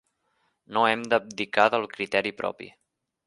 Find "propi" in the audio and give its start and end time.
2.43-2.73